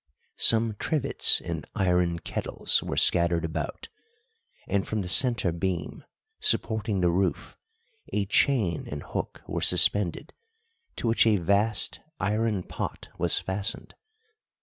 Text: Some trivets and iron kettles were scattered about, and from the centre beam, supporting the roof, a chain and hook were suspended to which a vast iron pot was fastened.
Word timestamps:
Some 0.39 0.73
trivets 0.79 1.41
and 1.41 1.67
iron 1.75 2.17
kettles 2.17 2.81
were 2.81 2.97
scattered 2.97 3.45
about, 3.45 3.87
and 4.67 4.87
from 4.87 5.03
the 5.03 5.07
centre 5.07 5.51
beam, 5.51 6.03
supporting 6.39 7.01
the 7.01 7.11
roof, 7.11 7.55
a 8.11 8.25
chain 8.25 8.87
and 8.89 9.03
hook 9.03 9.43
were 9.47 9.61
suspended 9.61 10.33
to 10.95 11.07
which 11.07 11.27
a 11.27 11.37
vast 11.37 11.99
iron 12.19 12.63
pot 12.63 13.09
was 13.19 13.37
fastened. 13.37 13.93